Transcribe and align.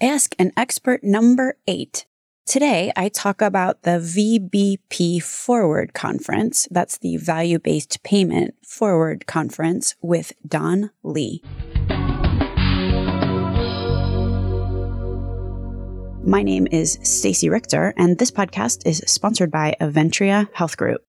Ask 0.00 0.34
an 0.38 0.52
Expert 0.58 1.02
number 1.02 1.56
eight. 1.66 2.04
Today, 2.44 2.92
I 2.96 3.08
talk 3.08 3.40
about 3.40 3.84
the 3.84 3.92
VBP 3.92 5.22
Forward 5.22 5.94
Conference. 5.94 6.68
That's 6.70 6.98
the 6.98 7.16
Value 7.16 7.58
Based 7.58 8.02
Payment 8.02 8.54
Forward 8.62 9.26
Conference 9.26 9.94
with 10.02 10.34
Don 10.46 10.90
Lee. 11.02 11.42
My 16.22 16.42
name 16.42 16.66
is 16.70 16.98
Stacey 17.02 17.48
Richter, 17.48 17.94
and 17.96 18.18
this 18.18 18.30
podcast 18.30 18.86
is 18.86 19.02
sponsored 19.06 19.50
by 19.50 19.76
Aventria 19.80 20.50
Health 20.52 20.76
Group. 20.76 21.05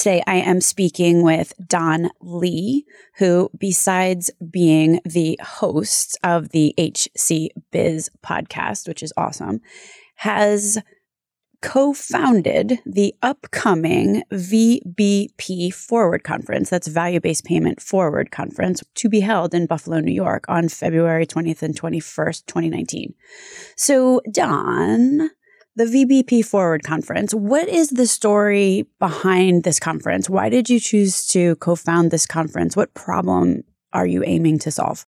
Today, 0.00 0.22
I 0.26 0.36
am 0.36 0.62
speaking 0.62 1.22
with 1.22 1.52
Don 1.68 2.08
Lee, 2.22 2.86
who, 3.18 3.50
besides 3.58 4.30
being 4.50 5.02
the 5.04 5.38
host 5.42 6.18
of 6.24 6.52
the 6.52 6.74
HC 6.78 7.50
Biz 7.70 8.08
podcast, 8.24 8.88
which 8.88 9.02
is 9.02 9.12
awesome, 9.18 9.60
has 10.14 10.78
co 11.60 11.92
founded 11.92 12.78
the 12.86 13.14
upcoming 13.20 14.22
VBP 14.32 15.74
Forward 15.74 16.24
Conference. 16.24 16.70
That's 16.70 16.88
Value 16.88 17.20
Based 17.20 17.44
Payment 17.44 17.82
Forward 17.82 18.30
Conference 18.30 18.82
to 18.94 19.10
be 19.10 19.20
held 19.20 19.52
in 19.52 19.66
Buffalo, 19.66 20.00
New 20.00 20.14
York 20.14 20.46
on 20.48 20.70
February 20.70 21.26
20th 21.26 21.60
and 21.60 21.78
21st, 21.78 22.46
2019. 22.46 23.12
So, 23.76 24.22
Don, 24.32 25.28
the 25.76 25.84
VBP 25.84 26.44
Forward 26.44 26.82
Conference. 26.82 27.32
What 27.32 27.68
is 27.68 27.90
the 27.90 28.06
story 28.06 28.86
behind 28.98 29.64
this 29.64 29.78
conference? 29.78 30.28
Why 30.28 30.48
did 30.48 30.68
you 30.68 30.80
choose 30.80 31.26
to 31.28 31.56
co 31.56 31.76
found 31.76 32.10
this 32.10 32.26
conference? 32.26 32.76
What 32.76 32.94
problem 32.94 33.64
are 33.92 34.06
you 34.06 34.22
aiming 34.24 34.58
to 34.60 34.70
solve? 34.70 35.06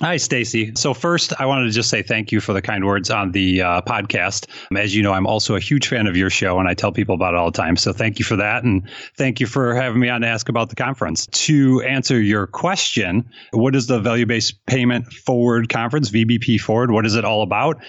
Hi, 0.00 0.16
Stacey. 0.16 0.72
So 0.74 0.92
first, 0.92 1.32
I 1.38 1.46
wanted 1.46 1.66
to 1.66 1.70
just 1.70 1.88
say 1.88 2.02
thank 2.02 2.32
you 2.32 2.40
for 2.40 2.52
the 2.52 2.60
kind 2.60 2.84
words 2.84 3.10
on 3.10 3.30
the 3.30 3.62
uh, 3.62 3.80
podcast. 3.82 4.48
As 4.76 4.92
you 4.92 5.04
know, 5.04 5.12
I'm 5.12 5.24
also 5.24 5.54
a 5.54 5.60
huge 5.60 5.86
fan 5.86 6.08
of 6.08 6.16
your 6.16 6.30
show, 6.30 6.58
and 6.58 6.68
I 6.68 6.74
tell 6.74 6.90
people 6.90 7.14
about 7.14 7.34
it 7.34 7.36
all 7.36 7.52
the 7.52 7.56
time. 7.56 7.76
So 7.76 7.92
thank 7.92 8.18
you 8.18 8.24
for 8.24 8.34
that, 8.34 8.64
and 8.64 8.82
thank 9.16 9.38
you 9.38 9.46
for 9.46 9.72
having 9.72 10.00
me 10.00 10.08
on 10.08 10.22
to 10.22 10.26
ask 10.26 10.48
about 10.48 10.68
the 10.68 10.74
conference. 10.74 11.28
To 11.28 11.80
answer 11.82 12.20
your 12.20 12.48
question, 12.48 13.24
what 13.52 13.76
is 13.76 13.86
the 13.86 14.00
Value-Based 14.00 14.66
Payment 14.66 15.12
Forward 15.12 15.68
Conference, 15.68 16.10
VBP 16.10 16.60
Forward? 16.60 16.90
What 16.90 17.06
is 17.06 17.14
it 17.14 17.24
all 17.24 17.42
about? 17.42 17.80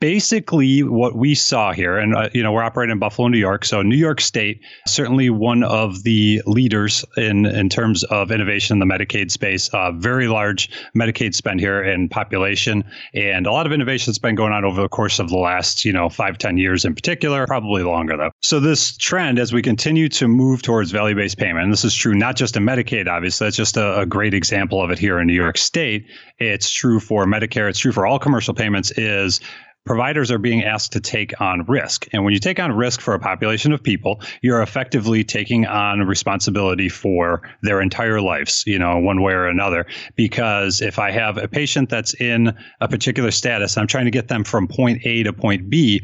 Basically 0.00 0.82
what 0.82 1.16
we 1.16 1.34
saw 1.34 1.72
here 1.72 1.96
and 1.96 2.14
uh, 2.14 2.28
you 2.32 2.42
know 2.42 2.52
we're 2.52 2.62
operating 2.62 2.92
in 2.92 2.98
buffalo 2.98 3.26
new 3.28 3.38
york 3.38 3.64
so 3.64 3.82
new 3.82 3.96
york 3.96 4.20
state 4.20 4.60
certainly 4.86 5.28
one 5.30 5.62
of 5.64 6.02
the 6.04 6.40
leaders 6.46 7.04
in 7.16 7.46
in 7.46 7.68
terms 7.68 8.04
of 8.04 8.30
innovation 8.30 8.80
in 8.80 8.88
the 8.88 8.94
medicaid 8.94 9.30
space. 9.30 9.68
Uh, 9.68 9.92
very 9.92 10.28
large 10.28 10.70
medicaid 10.96 11.34
spend 11.34 11.60
here 11.60 11.82
in 11.82 12.08
population 12.08 12.84
and 13.14 13.46
a 13.46 13.52
lot 13.52 13.66
of 13.66 13.72
innovation 13.72 14.10
that's 14.10 14.18
been 14.18 14.34
going 14.34 14.52
on 14.52 14.64
over 14.64 14.80
the 14.80 14.88
course 14.88 15.18
of 15.18 15.28
the 15.28 15.36
last 15.36 15.84
you 15.84 15.92
know 15.92 16.08
five 16.08 16.38
ten 16.38 16.58
years 16.58 16.84
in 16.84 16.94
particular 16.94 17.46
probably 17.46 17.82
longer 17.82 18.16
though. 18.16 18.30
So 18.42 18.60
this 18.60 18.96
trend 18.96 19.38
as 19.38 19.52
we 19.52 19.62
continue 19.62 20.08
to 20.10 20.28
move 20.28 20.62
towards 20.62 20.90
value-based 20.90 21.38
payment 21.38 21.64
and 21.64 21.72
this 21.72 21.84
is 21.84 21.94
true 21.94 22.14
not 22.14 22.36
just 22.36 22.56
in 22.56 22.64
medicaid 22.64 23.08
obviously 23.08 23.46
that's 23.46 23.56
just 23.56 23.76
a, 23.76 24.00
a 24.00 24.06
great 24.06 24.34
example 24.34 24.82
of 24.82 24.90
it 24.90 24.98
here 24.98 25.18
in 25.18 25.26
new 25.26 25.34
york 25.34 25.58
state. 25.58 26.06
It's 26.38 26.70
true 26.70 27.00
for 27.00 27.26
medicare 27.26 27.68
it's 27.68 27.78
true 27.78 27.92
for 27.92 28.06
all 28.06 28.18
commercial 28.18 28.54
payments 28.54 28.90
is 28.92 29.40
providers 29.84 30.30
are 30.30 30.38
being 30.38 30.64
asked 30.64 30.92
to 30.92 31.00
take 31.00 31.40
on 31.40 31.64
risk. 31.66 32.06
And 32.12 32.24
when 32.24 32.34
you 32.34 32.40
take 32.40 32.60
on 32.60 32.72
risk 32.72 33.00
for 33.00 33.14
a 33.14 33.18
population 33.18 33.72
of 33.72 33.82
people, 33.82 34.20
you're 34.42 34.60
effectively 34.60 35.24
taking 35.24 35.66
on 35.66 36.00
responsibility 36.00 36.88
for 36.88 37.42
their 37.62 37.80
entire 37.80 38.20
lives, 38.20 38.64
you 38.66 38.78
know, 38.78 38.98
one 38.98 39.22
way 39.22 39.32
or 39.32 39.46
another. 39.46 39.86
Because 40.14 40.82
if 40.82 40.98
I 40.98 41.10
have 41.10 41.38
a 41.38 41.48
patient 41.48 41.88
that's 41.88 42.14
in 42.14 42.54
a 42.80 42.88
particular 42.88 43.30
status, 43.30 43.78
I'm 43.78 43.86
trying 43.86 44.04
to 44.04 44.10
get 44.10 44.28
them 44.28 44.44
from 44.44 44.68
point 44.68 45.00
A 45.06 45.22
to 45.22 45.32
point 45.32 45.70
B, 45.70 46.02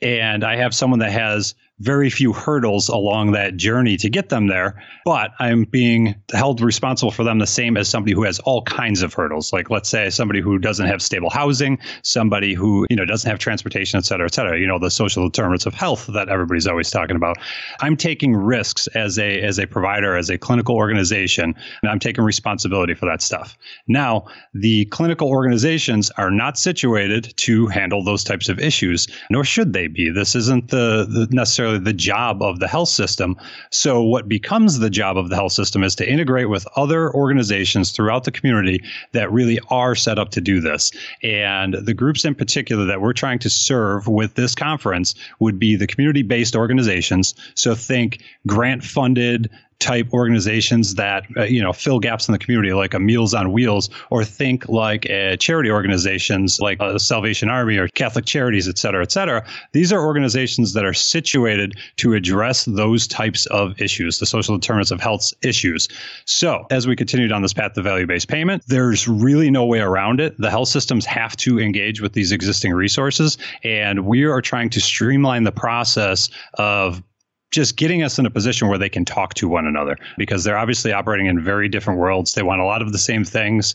and 0.00 0.44
I 0.44 0.56
have 0.56 0.74
someone 0.74 1.00
that 1.00 1.12
has 1.12 1.54
very 1.80 2.08
few 2.08 2.32
hurdles 2.32 2.88
along 2.88 3.32
that 3.32 3.56
journey 3.56 3.96
to 3.96 4.08
get 4.08 4.28
them 4.28 4.46
there, 4.46 4.80
but 5.04 5.32
I'm 5.40 5.64
being 5.64 6.14
held 6.32 6.60
responsible 6.60 7.10
for 7.10 7.24
them 7.24 7.40
the 7.40 7.46
same 7.46 7.76
as 7.76 7.88
somebody 7.88 8.14
who 8.14 8.22
has 8.22 8.38
all 8.40 8.62
kinds 8.62 9.02
of 9.02 9.12
hurdles. 9.12 9.52
Like 9.52 9.70
let's 9.70 9.88
say 9.88 10.08
somebody 10.10 10.40
who 10.40 10.58
doesn't 10.58 10.86
have 10.86 11.02
stable 11.02 11.30
housing, 11.30 11.78
somebody 12.02 12.54
who, 12.54 12.86
you 12.90 12.96
know, 12.96 13.04
doesn't 13.04 13.28
have 13.28 13.40
transportation, 13.40 13.98
et 13.98 14.04
cetera, 14.04 14.26
et 14.26 14.34
cetera, 14.34 14.58
you 14.60 14.68
know, 14.68 14.78
the 14.78 14.90
social 14.90 15.28
determinants 15.28 15.66
of 15.66 15.74
health 15.74 16.06
that 16.14 16.28
everybody's 16.28 16.68
always 16.68 16.90
talking 16.90 17.16
about. 17.16 17.38
I'm 17.80 17.96
taking 17.96 18.36
risks 18.36 18.86
as 18.88 19.18
a 19.18 19.40
as 19.42 19.58
a 19.58 19.66
provider, 19.66 20.16
as 20.16 20.30
a 20.30 20.38
clinical 20.38 20.76
organization, 20.76 21.54
and 21.82 21.90
I'm 21.90 21.98
taking 21.98 22.22
responsibility 22.22 22.94
for 22.94 23.06
that 23.06 23.20
stuff. 23.20 23.58
Now, 23.88 24.26
the 24.52 24.84
clinical 24.86 25.28
organizations 25.28 26.10
are 26.18 26.30
not 26.30 26.56
situated 26.56 27.34
to 27.38 27.66
handle 27.66 28.04
those 28.04 28.22
types 28.22 28.48
of 28.48 28.60
issues, 28.60 29.08
nor 29.28 29.42
should 29.42 29.72
they 29.72 29.88
be. 29.88 30.10
This 30.10 30.36
isn't 30.36 30.68
the, 30.68 31.06
the 31.08 31.26
necessarily 31.32 31.63
necessarily 31.64 31.84
the 31.84 31.96
job 31.96 32.42
of 32.42 32.60
the 32.60 32.68
health 32.68 32.88
system. 32.88 33.36
So, 33.70 34.02
what 34.02 34.28
becomes 34.28 34.78
the 34.78 34.90
job 34.90 35.16
of 35.16 35.28
the 35.28 35.36
health 35.36 35.52
system 35.52 35.82
is 35.82 35.94
to 35.96 36.08
integrate 36.08 36.48
with 36.48 36.66
other 36.76 37.12
organizations 37.14 37.90
throughout 37.90 38.24
the 38.24 38.30
community 38.30 38.82
that 39.12 39.32
really 39.32 39.60
are 39.70 39.94
set 39.94 40.18
up 40.18 40.30
to 40.30 40.40
do 40.40 40.60
this. 40.60 40.92
And 41.22 41.74
the 41.74 41.94
groups 41.94 42.24
in 42.24 42.34
particular 42.34 42.84
that 42.86 43.00
we're 43.00 43.12
trying 43.12 43.38
to 43.40 43.50
serve 43.50 44.06
with 44.06 44.34
this 44.34 44.54
conference 44.54 45.14
would 45.40 45.58
be 45.58 45.76
the 45.76 45.86
community 45.86 46.22
based 46.22 46.54
organizations. 46.54 47.34
So, 47.54 47.74
think 47.74 48.22
grant 48.46 48.84
funded 48.84 49.50
type 49.84 50.08
organizations 50.14 50.94
that 50.94 51.26
uh, 51.36 51.42
you 51.42 51.62
know 51.62 51.72
fill 51.72 52.00
gaps 52.00 52.26
in 52.26 52.32
the 52.32 52.38
community 52.38 52.72
like 52.72 52.94
a 52.94 52.98
meals 52.98 53.34
on 53.34 53.52
wheels 53.52 53.90
or 54.10 54.24
think 54.24 54.66
like 54.66 55.08
uh, 55.10 55.36
charity 55.36 55.70
organizations 55.70 56.58
like 56.58 56.80
uh, 56.80 56.98
salvation 56.98 57.50
army 57.50 57.76
or 57.76 57.86
catholic 57.88 58.24
charities 58.24 58.66
et 58.66 58.78
cetera 58.78 59.02
et 59.02 59.12
cetera. 59.12 59.44
These 59.72 59.92
are 59.92 60.00
organizations 60.00 60.72
that 60.72 60.86
are 60.86 60.94
situated 60.94 61.74
to 61.96 62.14
address 62.14 62.64
those 62.64 63.06
types 63.06 63.44
of 63.46 63.78
issues 63.78 64.18
the 64.18 64.26
social 64.26 64.56
determinants 64.56 64.90
of 64.90 65.00
health 65.00 65.34
issues. 65.42 65.86
So 66.24 66.66
as 66.70 66.86
we 66.86 66.96
continue 66.96 67.28
down 67.28 67.42
this 67.42 67.52
path 67.52 67.76
of 67.76 67.84
value-based 67.84 68.28
payment 68.28 68.62
there's 68.66 69.06
really 69.06 69.50
no 69.50 69.66
way 69.66 69.80
around 69.80 70.18
it. 70.18 70.34
The 70.38 70.50
health 70.50 70.68
systems 70.68 71.04
have 71.04 71.36
to 71.36 71.60
engage 71.60 72.00
with 72.00 72.14
these 72.14 72.32
existing 72.32 72.72
resources 72.72 73.36
and 73.62 74.06
we 74.06 74.24
are 74.24 74.40
trying 74.40 74.70
to 74.70 74.80
streamline 74.80 75.44
the 75.44 75.52
process 75.52 76.30
of 76.54 77.02
just 77.54 77.76
getting 77.76 78.02
us 78.02 78.18
in 78.18 78.26
a 78.26 78.30
position 78.30 78.68
where 78.68 78.78
they 78.78 78.88
can 78.88 79.04
talk 79.04 79.34
to 79.34 79.48
one 79.48 79.66
another 79.66 79.96
because 80.18 80.44
they're 80.44 80.58
obviously 80.58 80.92
operating 80.92 81.26
in 81.26 81.42
very 81.42 81.68
different 81.68 81.98
worlds. 81.98 82.34
They 82.34 82.42
want 82.42 82.60
a 82.60 82.64
lot 82.64 82.82
of 82.82 82.92
the 82.92 82.98
same 82.98 83.24
things, 83.24 83.74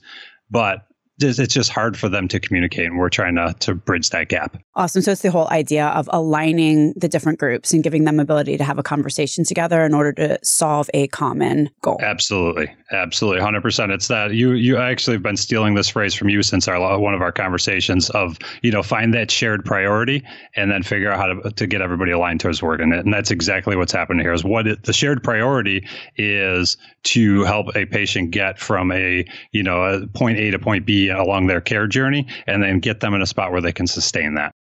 but 0.51 0.85
it's 1.22 1.53
just 1.53 1.69
hard 1.69 1.97
for 1.97 2.09
them 2.09 2.28
to 2.28 2.40
communicate 2.40 2.85
and 2.85 2.97
we're 2.97 3.09
trying 3.09 3.35
to, 3.35 3.56
to 3.59 3.75
bridge 3.75 4.09
that 4.12 4.30
gap. 4.30 4.57
Awesome. 4.75 5.02
So 5.02 5.12
it's 5.12 5.22
the 5.22 5.31
whole 5.31 5.50
idea 5.50 5.88
of 5.88 6.09
aligning 6.12 6.94
the 6.96 7.07
different 7.07 7.40
groups 7.40 7.74
and 7.74 7.84
giving 7.84 8.06
them 8.06 8.19
ability 8.19 8.57
to 8.57 8.63
have 8.63 8.78
a 8.78 8.84
conversation 8.84 9.44
together 9.44 9.84
in 9.84 9.94
order 9.94 10.13
to 10.13 10.40
solve 10.44 10.90
a 10.94 11.07
common 11.07 11.69
goal. 11.81 11.97
Absolutely. 12.02 12.74
Absolutely. 12.91 13.41
100% 13.41 13.94
it's 13.94 14.07
that 14.07 14.34
you 14.34 14.52
you 14.52 14.78
actually 14.78 15.16
have 15.16 15.24
been 15.24 15.38
stealing 15.38 15.75
this 15.75 15.90
phrase 15.90 16.13
from 16.13 16.30
you 16.30 16.41
since 16.41 16.68
our 16.68 17.00
one 17.00 17.13
of 17.13 17.22
our 17.22 17.31
conversations 17.31 18.09
of 18.12 18.38
you 18.62 18.72
know 18.72 18.81
find 18.81 19.13
that 19.13 19.30
shared 19.30 19.63
priority 19.66 20.24
and 20.56 20.72
then 20.72 20.81
figure 20.81 21.12
out 21.12 21.18
how 21.18 21.25
to, 21.28 21.51
to 21.51 21.68
get 21.68 21.81
everybody 21.81 22.12
aligned 22.12 22.40
towards 22.40 22.62
working 22.62 22.91
it. 22.94 23.06
And 23.06 23.13
that's 23.13 23.31
exactly 23.31 23.75
what's 23.75 23.91
happening 23.91 24.22
here 24.22 24.34
is 24.34 24.44
what 24.44 24.68
it, 24.68 24.84
the 24.84 24.94
shared 24.94 25.24
priority 25.24 25.86
is 26.16 26.78
to 27.03 27.44
help 27.44 27.75
a 27.75 27.86
patient 27.86 28.31
get 28.31 28.59
from 28.59 28.91
a 28.91 29.25
you 29.51 29.63
know 29.63 29.84
a 29.84 30.07
point 30.07 30.38
a 30.38 30.51
to 30.51 30.59
point 30.59 30.86
b 30.86 31.09
along 31.18 31.47
their 31.47 31.62
care 31.62 31.88
journey 31.88 32.28
and 32.47 32.62
then 32.62 32.80
get 32.80 33.00
them 33.00 33.14
in 33.14 33.22
a 33.22 33.25
spot 33.25 33.52
where 33.52 33.62
they 33.62 33.72
can 33.72 33.88
sustain 33.88 34.36
that. 34.36 34.52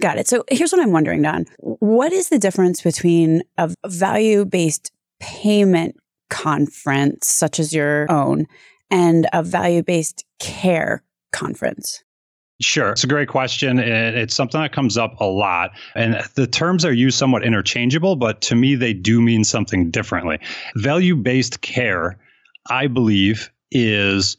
Got 0.00 0.18
it. 0.18 0.26
So 0.26 0.44
here's 0.50 0.72
what 0.72 0.80
I'm 0.80 0.92
wondering, 0.92 1.22
Don. 1.22 1.46
What 1.58 2.12
is 2.12 2.28
the 2.28 2.38
difference 2.38 2.80
between 2.80 3.42
a 3.58 3.74
value 3.86 4.44
based 4.44 4.90
payment 5.20 5.96
conference, 6.30 7.28
such 7.28 7.60
as 7.60 7.72
your 7.72 8.10
own, 8.10 8.46
and 8.90 9.28
a 9.32 9.42
value 9.42 9.82
based 9.82 10.24
care 10.40 11.04
conference? 11.32 12.02
Sure. 12.60 12.90
It's 12.90 13.04
a 13.04 13.08
great 13.08 13.28
question. 13.28 13.78
And 13.78 14.16
it's 14.16 14.34
something 14.34 14.60
that 14.60 14.72
comes 14.72 14.96
up 14.96 15.20
a 15.20 15.24
lot. 15.24 15.72
And 15.94 16.22
the 16.34 16.46
terms 16.46 16.84
are 16.84 16.92
used 16.92 17.18
somewhat 17.18 17.44
interchangeable, 17.44 18.16
but 18.16 18.40
to 18.42 18.54
me, 18.54 18.74
they 18.74 18.92
do 18.92 19.20
mean 19.20 19.44
something 19.44 19.90
differently. 19.90 20.38
Value 20.76 21.16
based 21.16 21.60
care, 21.60 22.18
I 22.70 22.86
believe, 22.86 23.50
is 23.70 24.36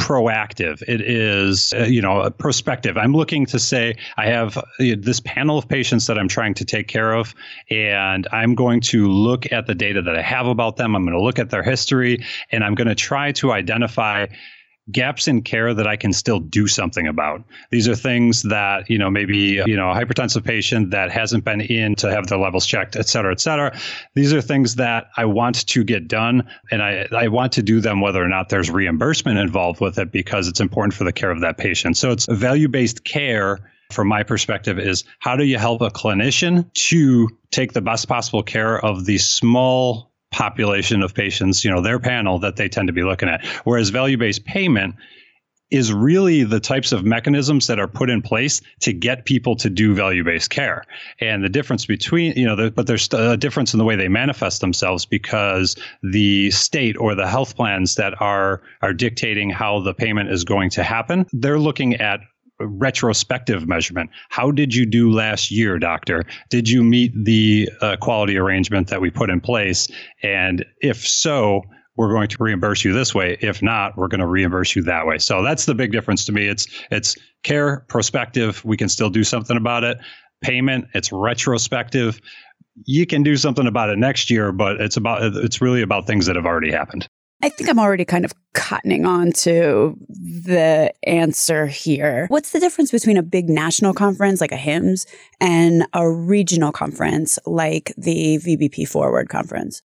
proactive. 0.00 0.82
It 0.88 1.02
is, 1.02 1.74
uh, 1.74 1.84
you 1.84 2.00
know, 2.00 2.22
a 2.22 2.30
prospective. 2.30 2.96
I'm 2.96 3.12
looking 3.12 3.44
to 3.46 3.58
say 3.58 3.94
I 4.16 4.26
have 4.26 4.56
uh, 4.56 4.62
this 4.78 5.20
panel 5.20 5.58
of 5.58 5.68
patients 5.68 6.06
that 6.06 6.18
I'm 6.18 6.26
trying 6.26 6.54
to 6.54 6.64
take 6.64 6.88
care 6.88 7.12
of, 7.12 7.34
and 7.68 8.26
I'm 8.32 8.54
going 8.54 8.80
to 8.80 9.08
look 9.08 9.52
at 9.52 9.66
the 9.66 9.74
data 9.74 10.00
that 10.00 10.16
I 10.16 10.22
have 10.22 10.46
about 10.46 10.76
them. 10.76 10.96
I'm 10.96 11.04
going 11.04 11.16
to 11.16 11.22
look 11.22 11.38
at 11.38 11.50
their 11.50 11.62
history, 11.62 12.24
and 12.50 12.64
I'm 12.64 12.74
going 12.74 12.88
to 12.88 12.94
try 12.94 13.32
to 13.32 13.52
identify 13.52 14.26
gaps 14.92 15.28
in 15.28 15.42
care 15.42 15.74
that 15.74 15.86
I 15.86 15.96
can 15.96 16.12
still 16.12 16.40
do 16.40 16.66
something 16.66 17.06
about. 17.06 17.42
These 17.70 17.88
are 17.88 17.94
things 17.94 18.42
that, 18.42 18.88
you 18.88 18.98
know, 18.98 19.10
maybe, 19.10 19.62
you 19.66 19.76
know, 19.76 19.90
a 19.90 19.94
hypertensive 19.94 20.44
patient 20.44 20.90
that 20.90 21.10
hasn't 21.10 21.44
been 21.44 21.60
in 21.60 21.94
to 21.96 22.10
have 22.10 22.26
their 22.26 22.38
levels 22.38 22.66
checked, 22.66 22.96
et 22.96 23.08
cetera, 23.08 23.32
et 23.32 23.40
cetera. 23.40 23.78
These 24.14 24.32
are 24.32 24.40
things 24.40 24.76
that 24.76 25.08
I 25.16 25.24
want 25.24 25.66
to 25.66 25.84
get 25.84 26.08
done 26.08 26.48
and 26.70 26.82
I, 26.82 27.06
I 27.12 27.28
want 27.28 27.52
to 27.52 27.62
do 27.62 27.80
them 27.80 28.00
whether 28.00 28.22
or 28.22 28.28
not 28.28 28.48
there's 28.48 28.70
reimbursement 28.70 29.38
involved 29.38 29.80
with 29.80 29.98
it 29.98 30.12
because 30.12 30.48
it's 30.48 30.60
important 30.60 30.94
for 30.94 31.04
the 31.04 31.12
care 31.12 31.30
of 31.30 31.40
that 31.40 31.58
patient. 31.58 31.96
So 31.96 32.10
it's 32.10 32.26
value 32.26 32.68
based 32.68 33.04
care 33.04 33.58
from 33.92 34.08
my 34.08 34.22
perspective 34.22 34.78
is 34.78 35.04
how 35.18 35.36
do 35.36 35.44
you 35.44 35.58
help 35.58 35.82
a 35.82 35.90
clinician 35.90 36.72
to 36.74 37.28
take 37.50 37.72
the 37.72 37.80
best 37.80 38.08
possible 38.08 38.42
care 38.42 38.78
of 38.84 39.04
the 39.04 39.18
small 39.18 40.09
population 40.32 41.02
of 41.02 41.14
patients, 41.14 41.64
you 41.64 41.70
know, 41.70 41.80
their 41.80 41.98
panel 41.98 42.38
that 42.38 42.56
they 42.56 42.68
tend 42.68 42.88
to 42.88 42.92
be 42.92 43.02
looking 43.02 43.28
at. 43.28 43.44
Whereas 43.64 43.90
value 43.90 44.16
based 44.16 44.44
payment 44.44 44.94
is 45.70 45.92
really 45.92 46.42
the 46.42 46.60
types 46.60 46.92
of 46.92 47.04
mechanisms 47.04 47.66
that 47.68 47.78
are 47.78 47.86
put 47.86 48.10
in 48.10 48.22
place 48.22 48.60
to 48.80 48.92
get 48.92 49.24
people 49.24 49.54
to 49.56 49.70
do 49.70 49.94
value-based 49.94 50.50
care. 50.50 50.84
And 51.20 51.44
the 51.44 51.48
difference 51.48 51.86
between, 51.86 52.32
you 52.36 52.44
know, 52.44 52.56
the, 52.56 52.70
but 52.70 52.86
there's 52.86 53.08
a 53.12 53.36
difference 53.36 53.72
in 53.72 53.78
the 53.78 53.84
way 53.84 53.96
they 53.96 54.08
manifest 54.08 54.60
themselves 54.60 55.06
because 55.06 55.76
the 56.02 56.50
state 56.50 56.96
or 56.98 57.14
the 57.14 57.28
health 57.28 57.56
plans 57.56 57.94
that 57.94 58.20
are 58.20 58.62
are 58.82 58.92
dictating 58.92 59.50
how 59.50 59.80
the 59.80 59.94
payment 59.94 60.30
is 60.30 60.44
going 60.44 60.70
to 60.70 60.82
happen, 60.82 61.26
they're 61.32 61.60
looking 61.60 61.94
at 61.94 62.20
retrospective 62.60 63.66
measurement. 63.66 64.10
How 64.28 64.50
did 64.50 64.74
you 64.74 64.86
do 64.86 65.10
last 65.10 65.50
year, 65.50 65.78
doctor? 65.78 66.24
Did 66.48 66.68
you 66.68 66.82
meet 66.82 67.12
the 67.24 67.68
uh, 67.80 67.96
quality 68.00 68.36
arrangement 68.36 68.88
that 68.88 69.00
we 69.00 69.10
put 69.10 69.30
in 69.30 69.40
place? 69.40 69.88
And 70.22 70.64
if 70.80 71.06
so, 71.06 71.62
we're 71.96 72.12
going 72.12 72.28
to 72.28 72.36
reimburse 72.40 72.84
you 72.84 72.92
this 72.92 73.14
way. 73.14 73.36
If 73.40 73.62
not, 73.62 73.96
we're 73.96 74.08
going 74.08 74.20
to 74.20 74.26
reimburse 74.26 74.74
you 74.74 74.82
that 74.84 75.06
way. 75.06 75.18
So 75.18 75.42
that's 75.42 75.66
the 75.66 75.74
big 75.74 75.92
difference 75.92 76.24
to 76.26 76.32
me. 76.32 76.46
It's 76.46 76.66
it's 76.90 77.16
care 77.42 77.84
prospective. 77.88 78.64
We 78.64 78.76
can 78.76 78.88
still 78.88 79.10
do 79.10 79.24
something 79.24 79.56
about 79.56 79.84
it. 79.84 79.98
Payment, 80.40 80.86
it's 80.94 81.12
retrospective. 81.12 82.20
You 82.86 83.04
can 83.06 83.22
do 83.22 83.36
something 83.36 83.66
about 83.66 83.90
it 83.90 83.98
next 83.98 84.30
year, 84.30 84.52
but 84.52 84.80
it's 84.80 84.96
about 84.96 85.22
it's 85.22 85.60
really 85.60 85.82
about 85.82 86.06
things 86.06 86.26
that 86.26 86.36
have 86.36 86.46
already 86.46 86.70
happened. 86.70 87.06
I 87.42 87.48
think 87.48 87.70
I'm 87.70 87.78
already 87.78 88.04
kind 88.04 88.24
of 88.24 88.34
cottoning 88.54 89.06
on 89.06 89.32
to 89.32 89.96
the 90.08 90.92
answer 91.04 91.66
here. 91.66 92.26
What's 92.28 92.50
the 92.50 92.60
difference 92.60 92.90
between 92.90 93.16
a 93.16 93.22
big 93.22 93.48
national 93.48 93.94
conference 93.94 94.40
like 94.40 94.52
a 94.52 94.56
HIMSS 94.56 95.06
and 95.40 95.86
a 95.94 96.10
regional 96.10 96.70
conference 96.70 97.38
like 97.46 97.94
the 97.96 98.38
VBP 98.38 98.86
Forward 98.86 99.28
conference? 99.28 99.82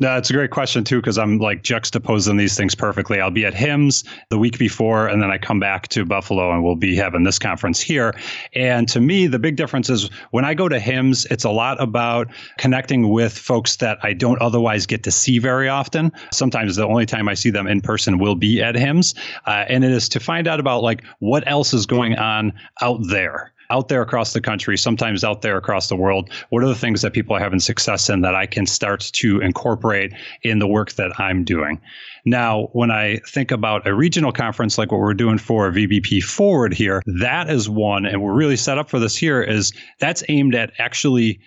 No, 0.00 0.16
it's 0.16 0.30
a 0.30 0.32
great 0.32 0.50
question 0.50 0.82
too, 0.82 0.96
because 0.96 1.18
I'm 1.18 1.38
like 1.38 1.62
juxtaposing 1.62 2.38
these 2.38 2.56
things 2.56 2.74
perfectly. 2.74 3.20
I'll 3.20 3.30
be 3.30 3.44
at 3.44 3.52
HIMSS 3.52 4.02
the 4.30 4.38
week 4.38 4.58
before, 4.58 5.06
and 5.06 5.22
then 5.22 5.30
I 5.30 5.36
come 5.36 5.60
back 5.60 5.88
to 5.88 6.06
Buffalo 6.06 6.50
and 6.50 6.64
we'll 6.64 6.74
be 6.74 6.96
having 6.96 7.24
this 7.24 7.38
conference 7.38 7.82
here. 7.82 8.14
And 8.54 8.88
to 8.88 9.00
me, 9.00 9.26
the 9.26 9.38
big 9.38 9.56
difference 9.56 9.90
is 9.90 10.08
when 10.30 10.46
I 10.46 10.54
go 10.54 10.70
to 10.70 10.78
HIMSS, 10.78 11.30
it's 11.30 11.44
a 11.44 11.50
lot 11.50 11.78
about 11.82 12.28
connecting 12.56 13.10
with 13.10 13.36
folks 13.36 13.76
that 13.76 13.98
I 14.02 14.14
don't 14.14 14.40
otherwise 14.40 14.86
get 14.86 15.02
to 15.02 15.10
see 15.10 15.38
very 15.38 15.68
often. 15.68 16.12
Sometimes 16.32 16.76
the 16.76 16.86
only 16.86 17.04
time 17.04 17.28
I 17.28 17.34
see 17.34 17.50
them 17.50 17.66
in 17.66 17.82
person 17.82 18.18
will 18.18 18.36
be 18.36 18.62
at 18.62 18.76
HIMSS, 18.76 19.14
Uh, 19.46 19.66
and 19.68 19.84
it 19.84 19.90
is 19.90 20.08
to 20.08 20.20
find 20.20 20.48
out 20.48 20.60
about 20.60 20.82
like 20.82 21.04
what 21.18 21.44
else 21.46 21.74
is 21.74 21.84
going 21.84 22.16
on 22.16 22.54
out 22.80 23.00
there 23.08 23.52
out 23.70 23.88
there 23.88 24.02
across 24.02 24.32
the 24.32 24.40
country, 24.40 24.76
sometimes 24.76 25.24
out 25.24 25.42
there 25.42 25.56
across 25.56 25.88
the 25.88 25.96
world? 25.96 26.30
What 26.50 26.62
are 26.62 26.68
the 26.68 26.74
things 26.74 27.02
that 27.02 27.12
people 27.12 27.36
are 27.36 27.40
having 27.40 27.60
success 27.60 28.08
in 28.10 28.20
that 28.22 28.34
I 28.34 28.46
can 28.46 28.66
start 28.66 29.10
to 29.14 29.40
incorporate 29.40 30.12
in 30.42 30.58
the 30.58 30.66
work 30.66 30.92
that 30.92 31.18
I'm 31.18 31.44
doing? 31.44 31.80
Now, 32.24 32.68
when 32.72 32.90
I 32.90 33.16
think 33.26 33.50
about 33.50 33.86
a 33.86 33.94
regional 33.94 34.32
conference 34.32 34.76
like 34.76 34.92
what 34.92 35.00
we're 35.00 35.14
doing 35.14 35.38
for 35.38 35.70
VBP 35.70 36.22
Forward 36.22 36.74
here, 36.74 37.02
that 37.06 37.48
is 37.48 37.68
one, 37.68 38.04
and 38.04 38.22
we're 38.22 38.34
really 38.34 38.56
set 38.56 38.78
up 38.78 38.90
for 38.90 38.98
this 38.98 39.16
here, 39.16 39.42
is 39.42 39.72
that's 39.98 40.22
aimed 40.28 40.54
at 40.54 40.72
actually 40.78 41.40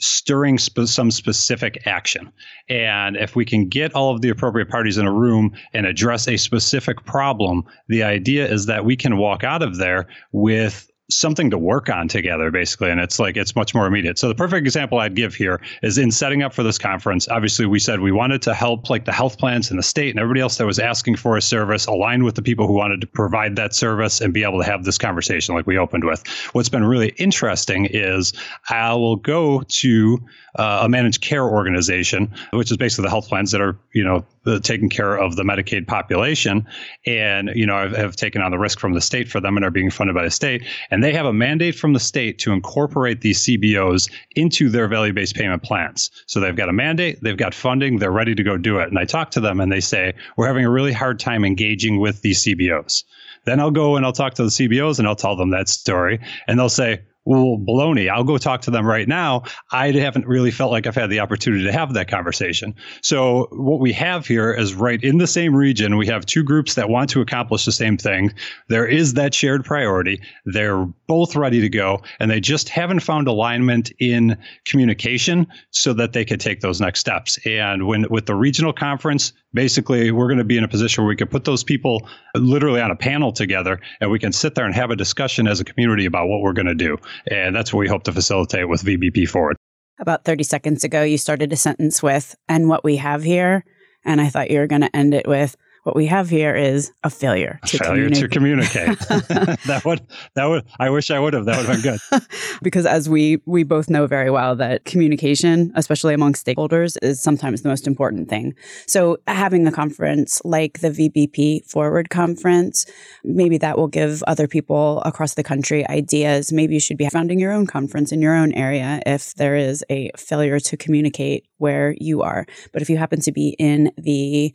stirring 0.00 0.58
sp- 0.58 0.86
some 0.86 1.10
specific 1.10 1.86
action. 1.86 2.32
And 2.68 3.16
if 3.16 3.36
we 3.36 3.44
can 3.44 3.68
get 3.68 3.94
all 3.94 4.14
of 4.14 4.22
the 4.22 4.28
appropriate 4.28 4.68
parties 4.68 4.98
in 4.98 5.06
a 5.06 5.12
room 5.12 5.52
and 5.72 5.86
address 5.86 6.26
a 6.26 6.36
specific 6.36 7.04
problem, 7.04 7.64
the 7.88 8.02
idea 8.02 8.50
is 8.50 8.66
that 8.66 8.84
we 8.84 8.96
can 8.96 9.16
walk 9.16 9.44
out 9.44 9.62
of 9.62 9.76
there 9.76 10.06
with 10.32 10.90
something 11.10 11.50
to 11.50 11.58
work 11.58 11.90
on 11.90 12.08
together 12.08 12.50
basically 12.50 12.90
and 12.90 12.98
it's 12.98 13.18
like 13.18 13.36
it's 13.36 13.54
much 13.54 13.74
more 13.74 13.86
immediate. 13.86 14.18
So 14.18 14.28
the 14.28 14.34
perfect 14.34 14.66
example 14.66 14.98
i'd 14.98 15.14
give 15.14 15.34
here 15.34 15.60
is 15.82 15.98
in 15.98 16.10
setting 16.10 16.42
up 16.42 16.54
for 16.54 16.62
this 16.62 16.78
conference 16.78 17.28
obviously 17.28 17.66
we 17.66 17.78
said 17.78 18.00
we 18.00 18.12
wanted 18.12 18.40
to 18.42 18.54
help 18.54 18.88
like 18.88 19.04
the 19.04 19.12
health 19.12 19.38
plans 19.38 19.70
in 19.70 19.76
the 19.76 19.82
state 19.82 20.10
and 20.10 20.18
everybody 20.18 20.40
else 20.40 20.56
that 20.56 20.66
was 20.66 20.78
asking 20.78 21.16
for 21.16 21.36
a 21.36 21.42
service 21.42 21.86
align 21.86 22.24
with 22.24 22.36
the 22.36 22.42
people 22.42 22.66
who 22.66 22.72
wanted 22.72 23.00
to 23.02 23.06
provide 23.06 23.56
that 23.56 23.74
service 23.74 24.20
and 24.20 24.32
be 24.32 24.42
able 24.44 24.58
to 24.58 24.64
have 24.64 24.84
this 24.84 24.96
conversation 24.96 25.54
like 25.54 25.66
we 25.66 25.76
opened 25.76 26.04
with. 26.04 26.26
What's 26.52 26.68
been 26.70 26.84
really 26.84 27.08
interesting 27.18 27.86
is 27.86 28.32
i 28.70 28.94
will 28.94 29.16
go 29.16 29.62
to 29.68 30.18
uh, 30.56 30.80
a 30.84 30.88
managed 30.88 31.20
care 31.20 31.44
organization 31.44 32.32
which 32.52 32.70
is 32.70 32.76
basically 32.76 33.02
the 33.02 33.10
health 33.10 33.28
plans 33.28 33.50
that 33.50 33.60
are 33.60 33.76
you 33.92 34.04
know 34.04 34.24
taking 34.62 34.88
care 34.88 35.16
of 35.16 35.36
the 35.36 35.42
medicaid 35.42 35.86
population 35.86 36.66
and 37.06 37.50
you 37.54 37.66
know 37.66 37.76
have, 37.76 37.96
have 37.96 38.16
taken 38.16 38.42
on 38.42 38.50
the 38.50 38.58
risk 38.58 38.78
from 38.78 38.94
the 38.94 39.00
state 39.00 39.28
for 39.28 39.40
them 39.40 39.56
and 39.56 39.64
are 39.64 39.70
being 39.70 39.90
funded 39.90 40.14
by 40.14 40.24
the 40.24 40.30
state 40.30 40.62
and 40.90 41.02
they 41.02 41.12
have 41.12 41.26
a 41.26 41.32
mandate 41.32 41.74
from 41.74 41.92
the 41.92 42.00
state 42.00 42.38
to 42.38 42.52
incorporate 42.52 43.20
these 43.20 43.44
CBOs 43.44 44.10
into 44.36 44.68
their 44.68 44.88
value 44.88 45.12
based 45.12 45.34
payment 45.34 45.62
plans. 45.62 46.10
So 46.26 46.40
they've 46.40 46.56
got 46.56 46.68
a 46.68 46.72
mandate, 46.72 47.22
they've 47.22 47.36
got 47.36 47.54
funding, 47.54 47.98
they're 47.98 48.10
ready 48.10 48.34
to 48.34 48.42
go 48.42 48.56
do 48.56 48.78
it. 48.78 48.88
And 48.88 48.98
I 48.98 49.04
talk 49.04 49.30
to 49.32 49.40
them 49.40 49.60
and 49.60 49.70
they 49.70 49.80
say, 49.80 50.14
We're 50.36 50.46
having 50.46 50.64
a 50.64 50.70
really 50.70 50.92
hard 50.92 51.18
time 51.18 51.44
engaging 51.44 52.00
with 52.00 52.22
these 52.22 52.44
CBOs. 52.44 53.04
Then 53.44 53.60
I'll 53.60 53.70
go 53.70 53.96
and 53.96 54.06
I'll 54.06 54.12
talk 54.12 54.34
to 54.34 54.44
the 54.44 54.48
CBOs 54.48 54.98
and 54.98 55.06
I'll 55.06 55.16
tell 55.16 55.36
them 55.36 55.50
that 55.50 55.68
story. 55.68 56.20
And 56.46 56.58
they'll 56.58 56.68
say, 56.68 57.02
well, 57.24 57.56
baloney. 57.58 58.10
I'll 58.10 58.24
go 58.24 58.36
talk 58.36 58.62
to 58.62 58.70
them 58.70 58.86
right 58.86 59.08
now. 59.08 59.44
I 59.72 59.90
haven't 59.92 60.26
really 60.26 60.50
felt 60.50 60.70
like 60.70 60.86
I've 60.86 60.94
had 60.94 61.10
the 61.10 61.20
opportunity 61.20 61.64
to 61.64 61.72
have 61.72 61.94
that 61.94 62.08
conversation. 62.08 62.74
So 63.02 63.48
what 63.50 63.80
we 63.80 63.92
have 63.94 64.26
here 64.26 64.52
is 64.52 64.74
right 64.74 65.02
in 65.02 65.18
the 65.18 65.26
same 65.26 65.54
region, 65.54 65.96
we 65.96 66.06
have 66.06 66.26
two 66.26 66.42
groups 66.42 66.74
that 66.74 66.88
want 66.88 67.10
to 67.10 67.20
accomplish 67.20 67.64
the 67.64 67.72
same 67.72 67.96
thing. 67.96 68.32
There 68.68 68.86
is 68.86 69.14
that 69.14 69.32
shared 69.34 69.64
priority. 69.64 70.20
They're 70.44 70.84
both 71.06 71.34
ready 71.34 71.60
to 71.62 71.68
go, 71.68 72.02
and 72.20 72.30
they 72.30 72.40
just 72.40 72.68
haven't 72.68 73.00
found 73.00 73.26
alignment 73.26 73.90
in 73.98 74.38
communication 74.66 75.46
so 75.70 75.94
that 75.94 76.12
they 76.12 76.24
could 76.24 76.40
take 76.40 76.60
those 76.60 76.80
next 76.80 77.00
steps. 77.00 77.38
And 77.46 77.86
when 77.86 78.06
with 78.10 78.26
the 78.26 78.34
regional 78.34 78.72
conference, 78.72 79.32
basically 79.54 80.10
we're 80.10 80.28
going 80.28 80.38
to 80.38 80.44
be 80.44 80.58
in 80.58 80.64
a 80.64 80.68
position 80.68 81.04
where 81.04 81.08
we 81.08 81.16
can 81.16 81.28
put 81.28 81.44
those 81.44 81.64
people 81.64 82.06
literally 82.34 82.80
on 82.80 82.90
a 82.90 82.96
panel 82.96 83.32
together 83.32 83.80
and 84.00 84.10
we 84.10 84.18
can 84.18 84.32
sit 84.32 84.54
there 84.54 84.66
and 84.66 84.74
have 84.74 84.90
a 84.90 84.96
discussion 84.96 85.46
as 85.46 85.60
a 85.60 85.64
community 85.64 86.04
about 86.04 86.28
what 86.28 86.40
we're 86.40 86.52
going 86.52 86.66
to 86.66 86.74
do. 86.74 86.98
And 87.30 87.54
that's 87.54 87.72
what 87.72 87.80
we 87.80 87.88
hope 87.88 88.04
to 88.04 88.12
facilitate 88.12 88.68
with 88.68 88.82
VBP 88.82 89.28
Forward. 89.28 89.56
About 90.00 90.24
30 90.24 90.44
seconds 90.44 90.84
ago, 90.84 91.02
you 91.02 91.18
started 91.18 91.52
a 91.52 91.56
sentence 91.56 92.02
with, 92.02 92.34
and 92.48 92.68
what 92.68 92.82
we 92.84 92.96
have 92.96 93.22
here. 93.22 93.64
And 94.04 94.20
I 94.20 94.28
thought 94.28 94.50
you 94.50 94.58
were 94.58 94.66
going 94.66 94.82
to 94.82 94.94
end 94.96 95.14
it 95.14 95.26
with, 95.26 95.56
what 95.84 95.94
we 95.94 96.06
have 96.06 96.28
here 96.30 96.54
is 96.54 96.92
a 97.04 97.10
failure 97.10 97.60
to 97.66 97.78
failure 97.78 98.08
communicate. 98.08 98.22
to 98.22 98.88
communicate. 98.88 98.98
that 99.66 99.82
would 99.84 100.00
that 100.34 100.46
would 100.46 100.64
I 100.78 100.90
wish 100.90 101.10
I 101.10 101.18
would 101.18 101.34
have. 101.34 101.44
That 101.44 101.58
would 101.58 101.66
have 101.66 101.82
been 101.82 101.98
good. 102.10 102.22
because 102.62 102.86
as 102.86 103.08
we 103.08 103.40
we 103.46 103.62
both 103.62 103.90
know 103.90 104.06
very 104.06 104.30
well 104.30 104.56
that 104.56 104.86
communication, 104.86 105.72
especially 105.74 106.14
among 106.14 106.32
stakeholders, 106.32 106.96
is 107.02 107.20
sometimes 107.20 107.62
the 107.62 107.68
most 107.68 107.86
important 107.86 108.28
thing. 108.28 108.54
So 108.86 109.18
having 109.26 109.66
a 109.66 109.72
conference 109.72 110.40
like 110.44 110.80
the 110.80 110.90
VBP 110.90 111.66
Forward 111.66 112.08
conference, 112.08 112.86
maybe 113.22 113.58
that 113.58 113.76
will 113.76 113.88
give 113.88 114.22
other 114.26 114.48
people 114.48 115.02
across 115.04 115.34
the 115.34 115.42
country 115.42 115.86
ideas. 115.88 116.50
Maybe 116.50 116.74
you 116.74 116.80
should 116.80 116.96
be 116.96 117.08
founding 117.10 117.38
your 117.38 117.52
own 117.52 117.66
conference 117.66 118.10
in 118.10 118.22
your 118.22 118.34
own 118.34 118.52
area 118.54 119.02
if 119.04 119.34
there 119.34 119.54
is 119.54 119.84
a 119.90 120.10
failure 120.16 120.58
to 120.60 120.76
communicate 120.78 121.46
where 121.58 121.94
you 121.98 122.22
are. 122.22 122.46
But 122.72 122.80
if 122.80 122.88
you 122.88 122.96
happen 122.96 123.20
to 123.20 123.32
be 123.32 123.54
in 123.58 123.92
the 123.98 124.54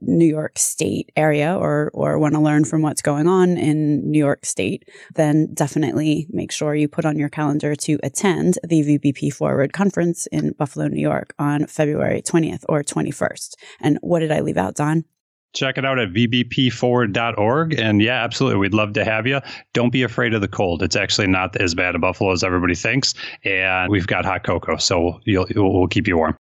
New 0.00 0.26
York 0.26 0.58
State 0.58 1.12
area 1.16 1.56
or 1.56 1.90
or 1.94 2.18
want 2.18 2.34
to 2.34 2.40
learn 2.40 2.64
from 2.64 2.82
what's 2.82 3.02
going 3.02 3.26
on 3.26 3.56
in 3.56 4.10
New 4.10 4.18
York 4.18 4.44
State, 4.44 4.88
then 5.14 5.52
definitely 5.54 6.26
make 6.30 6.52
sure 6.52 6.74
you 6.74 6.88
put 6.88 7.04
on 7.04 7.18
your 7.18 7.28
calendar 7.28 7.74
to 7.74 7.98
attend 8.02 8.58
the 8.66 8.82
VBP 8.82 9.32
Forward 9.32 9.72
conference 9.72 10.26
in 10.28 10.52
Buffalo, 10.52 10.88
New 10.88 11.00
York 11.00 11.34
on 11.38 11.66
February 11.66 12.22
20th 12.22 12.64
or 12.68 12.82
21st. 12.82 13.54
And 13.80 13.98
what 14.00 14.20
did 14.20 14.32
I 14.32 14.40
leave 14.40 14.56
out, 14.56 14.74
Don? 14.74 15.04
check 15.54 15.78
it 15.78 15.84
out 15.84 15.98
at 15.98 16.12
vbpforward.org. 16.12 17.78
And 17.78 18.02
yeah, 18.02 18.22
absolutely. 18.22 18.58
We'd 18.58 18.74
love 18.74 18.92
to 18.94 19.04
have 19.04 19.26
you. 19.26 19.40
Don't 19.72 19.90
be 19.90 20.02
afraid 20.02 20.34
of 20.34 20.40
the 20.40 20.48
cold. 20.48 20.82
It's 20.82 20.96
actually 20.96 21.28
not 21.28 21.56
as 21.56 21.74
bad 21.74 21.94
in 21.94 22.00
Buffalo 22.00 22.32
as 22.32 22.44
everybody 22.44 22.74
thinks. 22.74 23.14
And 23.44 23.90
we've 23.90 24.06
got 24.06 24.24
hot 24.24 24.42
cocoa, 24.42 24.76
so 24.76 25.20
we'll 25.26 25.88
keep 25.88 26.06
you 26.06 26.18
warm. 26.18 26.32